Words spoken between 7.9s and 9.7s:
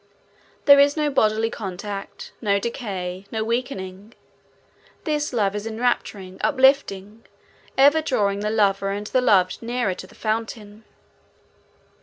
drawing the lover and the loved